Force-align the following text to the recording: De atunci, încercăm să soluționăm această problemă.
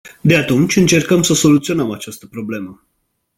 De 0.23 0.37
atunci, 0.37 0.75
încercăm 0.75 1.21
să 1.21 1.33
soluționăm 1.33 1.91
această 1.91 2.25
problemă. 2.27 2.85